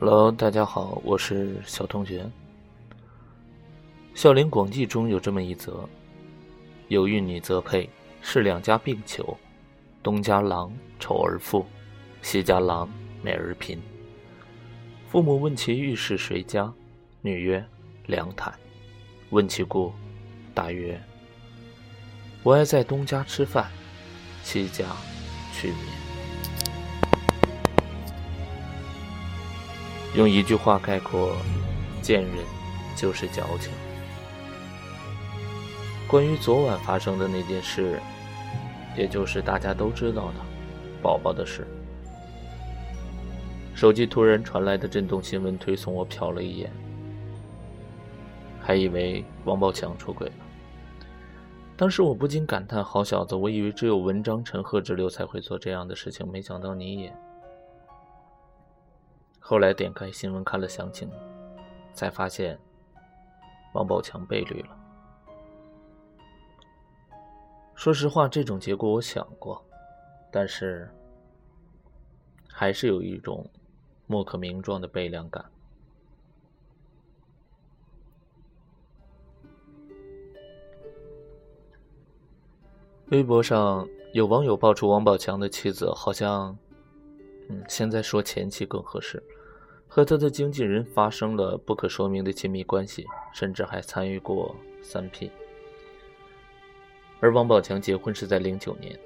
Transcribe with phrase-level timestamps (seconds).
[0.00, 2.22] Hello，大家好，我是小同学。
[4.12, 5.88] 《孝陵广记》中有这么一则：
[6.88, 7.88] 有玉女则配，
[8.20, 9.38] 是两家并求。
[10.02, 11.64] 东家郎丑而富，
[12.22, 12.90] 西家郎
[13.22, 13.80] 美而贫。
[15.08, 16.70] 父母问其欲是谁家，
[17.20, 17.64] 女曰：
[18.06, 18.52] 梁坦。
[19.30, 19.92] 问其故，
[20.52, 21.00] 答曰：
[22.42, 23.70] 我爱在东家吃饭，
[24.42, 24.84] 西家
[25.52, 26.03] 去眠。
[30.14, 31.32] 用一句话概括，
[32.00, 32.44] 贱人
[32.96, 33.72] 就是矫情。
[36.06, 37.98] 关于昨晚发生的那件事，
[38.96, 40.34] 也就是大家都知道的
[41.02, 41.66] 宝宝的事，
[43.74, 46.70] 手机突然传来的震动新闻推送我瞟了一眼，
[48.60, 50.34] 还以为王宝强出轨了。
[51.76, 57.12] 当时我不禁感叹：好小子，我以为只有文章、陈赫之流才会做这样的事情，没想到你也。
[59.46, 61.06] 后来点开新闻看了详情，
[61.92, 62.58] 才发现
[63.74, 64.74] 王宝强被绿了。
[67.74, 69.62] 说实话，这种结果我想过，
[70.30, 70.88] 但是
[72.48, 73.46] 还是有一种
[74.06, 75.44] 莫可名状的悲凉感。
[83.10, 86.56] 微博上有网友爆出王宝强的妻子好像。
[87.48, 89.22] 嗯，现在说前妻更合适，
[89.86, 95.30] 和他的经纪人发生了不可说明的亲密关系，甚至还参与过三 P。
[97.20, 98.98] 而王宝强结婚是在零九年，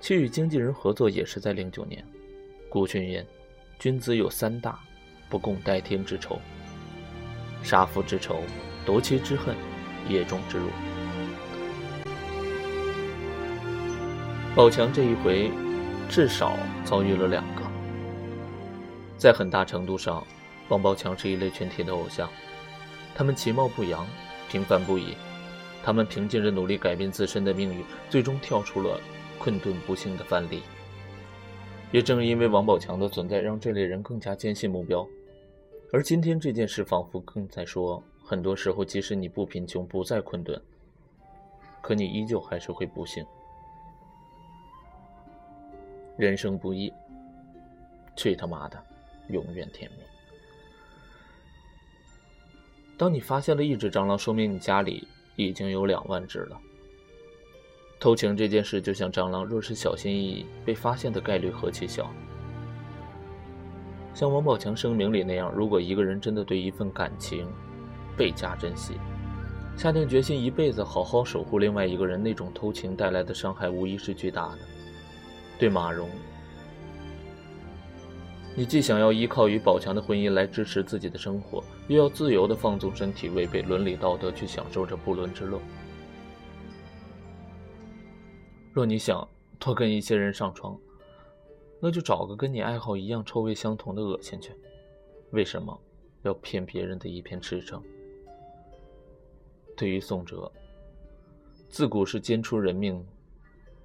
[0.00, 2.04] 其与经纪人合作也是在零九年。
[2.68, 3.26] 古训言
[3.78, 4.78] ：“君子有三大，
[5.28, 6.38] 不共戴天之仇，
[7.62, 8.40] 杀父之仇，
[8.84, 9.54] 夺妻之恨，
[10.08, 10.68] 夜中之辱。”
[14.54, 15.50] 宝强这一回，
[16.08, 17.65] 至少遭遇了两个。
[19.26, 20.24] 在很大程度上，
[20.68, 22.30] 王宝强是一类群体的偶像，
[23.12, 24.06] 他们其貌不扬，
[24.48, 25.16] 平凡不已，
[25.82, 29.00] 他们凭借着努力改变自身的命运，最终跳出了
[29.36, 30.62] 困顿不幸的范例。
[31.90, 35.04] 也正因为王宝强的存在，让这类人更加坚信目标。
[35.92, 40.62] 而今天这件事，仿佛更在说，很多时候，即使你不贫穷，不再困顿，
[41.82, 43.26] 可你依旧还是会不幸。
[46.16, 46.92] 人生不易，
[48.14, 48.80] 去他妈的！
[49.28, 49.98] 永远甜蜜。
[52.98, 55.06] 当你发现了一只蟑螂，说明你家里
[55.36, 56.58] 已经有两万只了。
[57.98, 62.10] 偷情这件事就像蟑螂，若是小心翼翼，被发现的概率何其小。
[64.14, 67.46] 像王宝强声明里那样，如果一个人真的对一份感情
[68.16, 68.94] 倍加珍惜，
[69.76, 74.58] 下定决心一辈子好好守护另外一个人，那种偷情带来的伤害无疑是巨大的。
[75.58, 76.08] 对马蓉。
[78.58, 85.60] 你既想要依靠与宝强的婚姻来支持自己的生活，又要自由的放纵身体，违背伦理道德去享受着不伦之乐。
[88.72, 89.28] 若你想
[89.58, 90.74] 多跟一些人上床，
[91.80, 94.52] 那就找个跟你爱好一样、臭味相同的恶心去。
[95.32, 95.78] 为什么
[96.22, 97.82] 要骗别人的一片赤诚？
[99.76, 100.50] 对于宋哲，
[101.68, 103.06] 自古是奸出人命，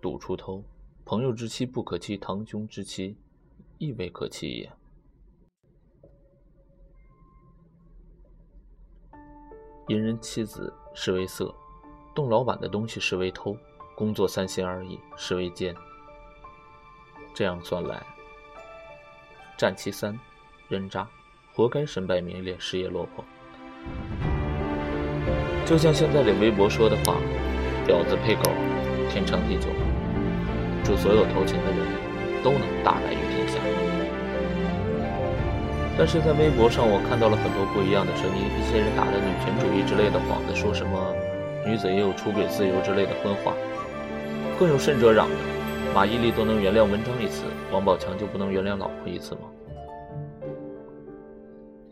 [0.00, 0.62] 赌出头，
[1.04, 3.16] 朋友之妻不可欺，堂兄之妻。
[3.82, 4.72] 亦未可欺也。
[9.88, 11.52] 淫人妻子视为色，
[12.14, 13.56] 动老板的东西视为偷，
[13.96, 15.74] 工作三心二意视为奸。
[17.34, 18.00] 这样算来，
[19.58, 20.16] 战其三，
[20.68, 21.10] 人渣，
[21.52, 23.24] 活该身败名裂，事业落魄。
[25.66, 27.16] 就像现在的微博说的话
[27.84, 28.42] ：“婊子配狗，
[29.10, 29.68] 天长地久。”
[30.86, 32.12] 祝所有偷情的人。
[32.42, 33.31] 都能大白于。
[35.98, 38.42] 但是在微博上，我看到了很多不一样的声音。
[38.58, 41.14] 一些人打着女权主义之类的幌子，说什么
[41.66, 43.52] 女子也有出轨自由之类的荤话。
[44.58, 45.34] 更有甚者嚷着，
[45.94, 49.40] 马伊琍都能原谅文章一次，王宝强就不能原谅老婆一次吗？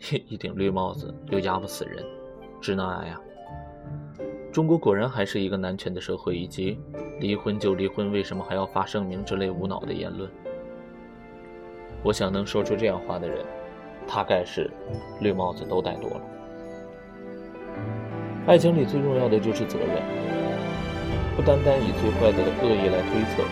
[0.29, 2.03] 一顶绿帽子又压不死人，
[2.61, 3.21] 直男癌啊！
[4.51, 6.81] 中国果然还是一个男权的社会，以及
[7.21, 10.29] 离婚就离婚，为什么还要发声明之类无脑的言论。
[12.03, 13.45] 我想能说出这样话的人，
[14.07, 14.71] 大概是
[15.21, 16.21] 绿帽子都戴多了。
[18.47, 20.03] 爱情里最重要的就是责任，
[21.37, 23.45] 不单单以最坏的恶意来推测，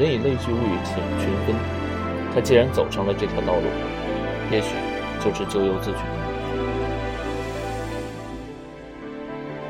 [0.00, 1.54] 人以类聚，物以群群分。
[2.34, 3.62] 他既然走上了这条道路，
[4.50, 4.74] 也许
[5.22, 5.98] 就是咎由自取。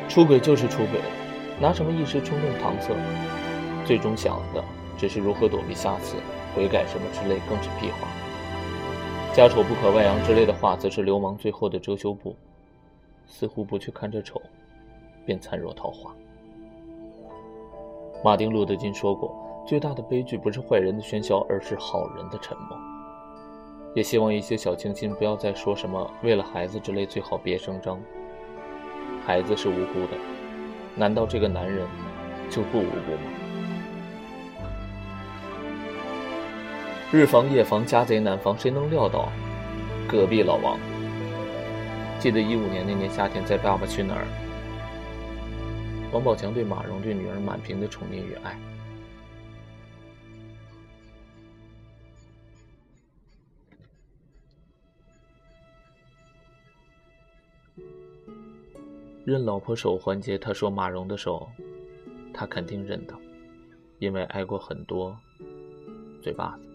[0.09, 1.01] 出轨就是出轨，
[1.61, 2.93] 拿什么一时冲动搪塞？
[3.85, 4.63] 最终想的
[4.99, 6.17] 只是如何躲避下次，
[6.55, 8.09] 悔改什么之类，更是屁话。
[9.39, 12.35] 家丑不可外扬之类的话，则是流氓最后的遮羞布。
[13.25, 14.43] 似乎不去看这丑，
[15.25, 16.13] 便灿若桃花。
[18.25, 19.33] 马丁·路德·金说过
[19.65, 22.77] ：“最大的悲剧不是坏人的喧嚣，而是好人的沉默。”
[23.95, 27.97] 也希望一些小清新不要再说什么“为了孩子”之类，最好别声张。
[29.25, 30.19] 孩子是无辜的，
[30.97, 31.87] 难道这个男人
[32.51, 33.48] 就不无辜吗？
[37.11, 39.33] 日防夜防，家贼难防，谁能料到
[40.07, 40.79] 隔壁老王？
[42.21, 44.25] 记得一五年那年夏天，在《爸爸去哪儿》，
[46.13, 48.59] 王宝强对马蓉对女儿满屏的宠溺与爱。
[59.25, 61.49] 认老婆手环节，他说马蓉的手，
[62.35, 63.15] 他肯定认得，
[63.99, 65.17] 因为挨过很多
[66.23, 66.68] 嘴巴子。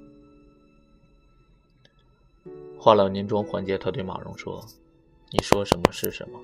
[2.83, 4.61] 化老年妆环节，他对马蓉说。
[5.31, 6.37] 你说什么是什么，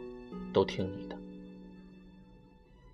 [0.53, 1.17] 都听你的。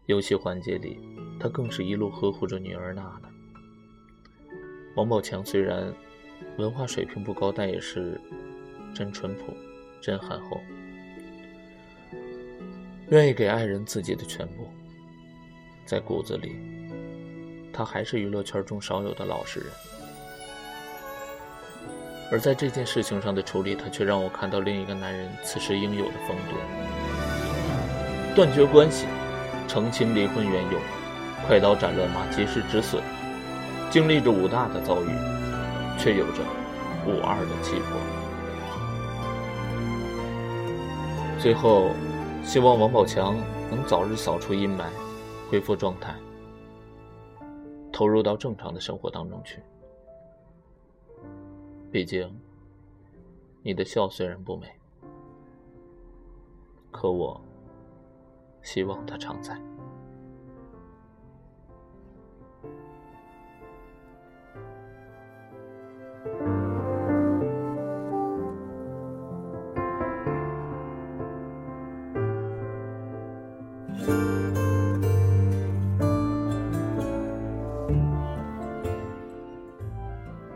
[0.07, 0.97] 游戏环节里，
[1.39, 3.29] 他更是一路呵护着女儿娜娜。
[4.95, 5.93] 王宝强虽然
[6.57, 8.19] 文化水平不高，但也是
[8.95, 9.53] 真淳朴、
[10.01, 10.59] 真憨厚，
[13.11, 14.67] 愿意给爱人自己的全部。
[15.85, 16.55] 在骨子里，
[17.71, 19.69] 他还是娱乐圈中少有的老实人。
[22.31, 26.55] 而在这件事情上的处理，他却让我看到另一个男人此时应有的风度。
[28.35, 29.05] 断绝关系，
[29.67, 30.79] 澄清离婚缘由，
[31.47, 33.01] 快刀斩乱麻，及时止损，
[33.89, 35.09] 经历着武大的遭遇，
[35.97, 36.41] 却有着
[37.05, 37.97] 武二的气魄。
[41.39, 41.91] 最后，
[42.43, 43.37] 希望王宝强
[43.69, 44.85] 能早日扫除阴霾，
[45.49, 46.13] 恢复状态，
[47.93, 49.61] 投入到正常的生活当中去。
[51.95, 52.29] 毕竟，
[53.63, 54.67] 你的笑虽然不美，
[56.91, 57.39] 可我
[58.61, 59.57] 希望它常在。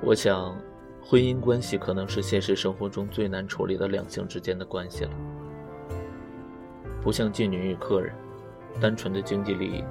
[0.02, 0.54] 我想。
[1.10, 5.12] 婚姻关系可能是现实生活中最难处理的两性之间的关系了，
[7.02, 8.14] 不像妓女与客人，
[8.80, 9.84] 单纯的经济利益，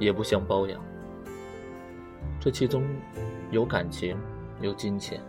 [0.00, 0.84] 也不像包养，
[2.40, 2.84] 这其中
[3.52, 4.18] 有感情，
[4.60, 5.20] 有金钱，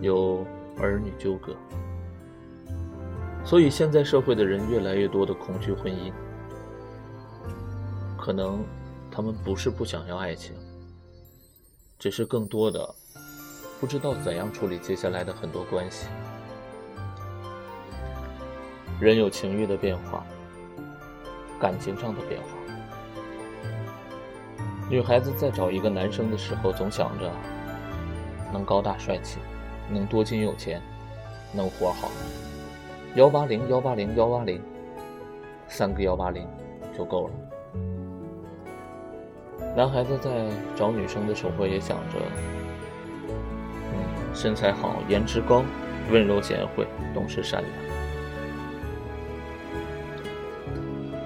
[0.00, 0.46] 有
[0.78, 1.52] 儿女纠葛，
[3.44, 6.12] 所以现在社会的人越来越多的恐惧婚姻，
[8.16, 8.64] 可能
[9.10, 10.54] 他们不是不想要爱情，
[11.98, 12.94] 只是更多的。
[13.84, 16.06] 不知道怎样处理接下来的很多关系。
[18.98, 20.24] 人有情欲的变化，
[21.60, 22.48] 感情上的变化。
[24.88, 27.30] 女孩子在找一个男生的时候，总想着
[28.54, 29.38] 能高大帅气，
[29.90, 30.80] 能多金有钱，
[31.52, 32.10] 能活好。
[33.16, 34.62] 幺八零幺八零幺八零，
[35.68, 36.48] 三个幺八零
[36.96, 37.34] 就够了。
[39.76, 40.30] 男孩子在
[40.74, 42.63] 找女生的时候，也想着。
[44.34, 45.64] 身材好，颜值高，
[46.10, 47.72] 温柔贤惠，懂事善良。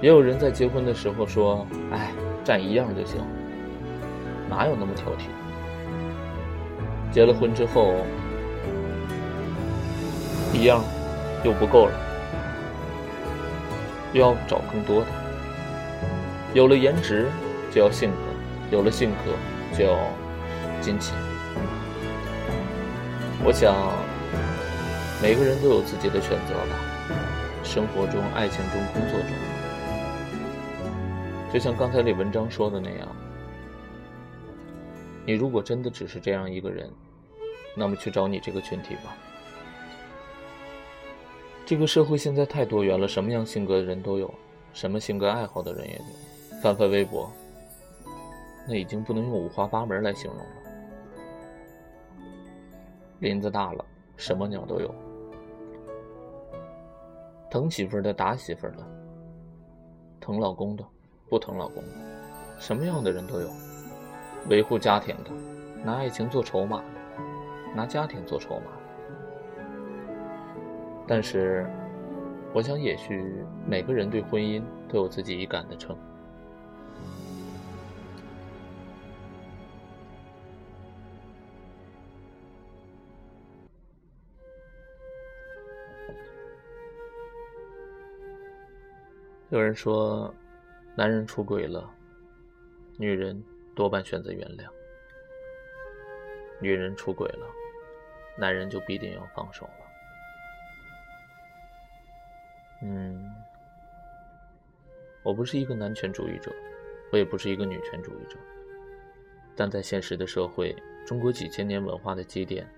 [0.00, 2.10] 也有人在结婚的时候说：“哎，
[2.44, 3.20] 占一样就行，
[4.48, 5.26] 哪有那么挑剔？”
[7.10, 7.94] 结了婚之后，
[10.52, 10.84] 一样
[11.42, 11.92] 又不够了，
[14.12, 15.06] 又要找更多的。
[16.54, 17.28] 有了颜值，
[17.72, 18.16] 就要性格；
[18.70, 19.98] 有了性格，就要
[20.80, 21.16] 金钱。
[23.48, 23.74] 我想，
[25.22, 26.78] 每个人都有自己的选择吧。
[27.64, 29.30] 生活中、爱情中、工作中，
[31.50, 33.08] 就像刚才那文章说的那样，
[35.24, 36.90] 你如果真的只是这样一个人，
[37.74, 39.16] 那么去找你这个群体吧。
[41.64, 44.30] 这个社会现在太多元了，什么样性格的人都有，
[44.74, 46.60] 什么性格爱好的人也有。
[46.62, 47.32] 翻翻微博，
[48.68, 50.44] 那已经不能用五花八门来形容了。
[53.20, 53.84] 林子大了，
[54.16, 54.94] 什么鸟都有。
[57.50, 58.76] 疼媳妇的，打媳妇的，
[60.20, 60.84] 疼老公的，
[61.28, 61.90] 不疼老公的，
[62.58, 63.48] 什么样的人都有。
[64.48, 65.30] 维护家庭的，
[65.84, 66.82] 拿爱情做筹码，
[67.74, 68.66] 拿家庭做筹码。
[71.06, 71.66] 但是，
[72.52, 75.96] 我想，也许每个人对婚姻都有自己一杆的秤。
[89.50, 90.34] 有人说，
[90.94, 91.90] 男人出轨了，
[92.98, 93.42] 女人
[93.74, 94.68] 多半选择原谅；
[96.60, 97.46] 女人出轨了，
[98.36, 99.72] 男人就必定要放手了。
[102.82, 103.24] 嗯，
[105.22, 106.52] 我不是一个男权主义者，
[107.10, 108.36] 我也不是一个女权主义者，
[109.56, 110.76] 但在现实的社会，
[111.06, 112.68] 中国几千年文化的积淀，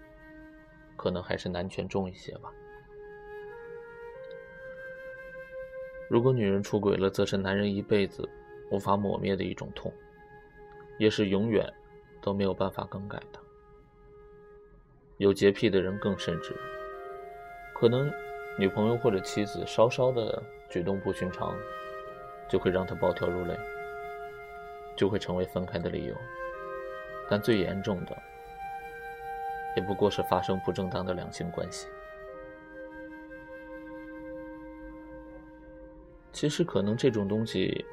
[0.97, 2.53] 可能还是男权重一些吧。
[6.11, 8.29] 如果女人出轨了，则是男人一辈子
[8.69, 9.93] 无法抹灭的一种痛，
[10.99, 11.73] 也是永远
[12.21, 13.39] 都没有办法更改的。
[15.19, 16.53] 有洁癖的人更甚至，
[17.73, 18.11] 可能
[18.59, 21.57] 女朋友或者妻子稍稍的举动不寻常，
[22.49, 23.57] 就会让他暴跳如雷，
[24.97, 26.15] 就会成为分开的理由。
[27.29, 28.19] 但最严重的，
[29.77, 31.87] 也不过是发生不正当的两性关系。
[36.33, 37.85] 其实，可能这种东西，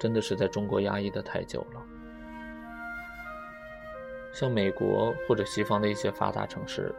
[0.00, 1.82] 真的是在中国压抑的太久了。
[4.32, 6.94] 像美国或者西方的一些发达城市，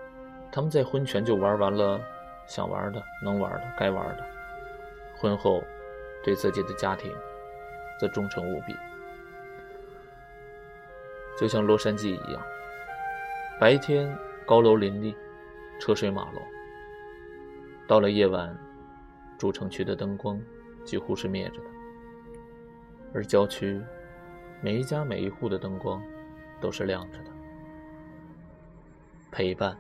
[0.52, 2.02] 他们在婚前就玩完了
[2.48, 4.26] 想玩的、能玩的、该玩的，
[5.16, 5.64] 婚后
[6.24, 7.14] 对自己的家庭
[8.00, 8.76] 则忠诚无比。
[11.40, 12.42] 就像洛杉矶一样，
[13.60, 14.14] 白天
[14.46, 15.16] 高楼林立，
[15.80, 16.42] 车水马龙；
[17.88, 18.58] 到了夜晚，
[19.38, 20.40] 主城区的灯光。
[20.84, 21.70] 几乎是灭着的，
[23.14, 23.82] 而郊区
[24.62, 26.02] 每一家每一户的灯光
[26.60, 27.32] 都是亮着的。
[29.32, 29.78] 陪伴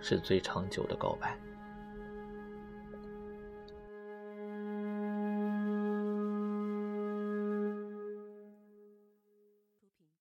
[0.00, 1.36] 是最长久的告白。